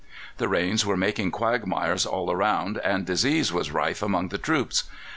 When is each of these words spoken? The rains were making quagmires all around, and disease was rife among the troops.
The 0.39 0.47
rains 0.47 0.83
were 0.83 0.97
making 0.97 1.29
quagmires 1.29 2.07
all 2.07 2.31
around, 2.31 2.79
and 2.79 3.05
disease 3.05 3.53
was 3.53 3.69
rife 3.69 4.01
among 4.01 4.29
the 4.29 4.39
troops. 4.39 4.85